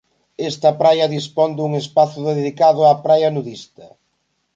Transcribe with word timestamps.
Esta 0.49 0.69
praia 0.81 1.11
dispón 1.15 1.49
dun 1.57 1.71
espazo 1.81 2.19
dedicado 2.31 2.81
a 2.85 2.93
praia 3.05 3.29
nudista. 3.35 3.85